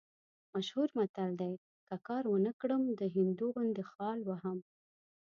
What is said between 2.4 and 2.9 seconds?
کړم،